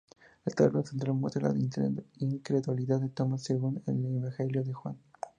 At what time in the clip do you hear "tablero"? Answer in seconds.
0.55-0.83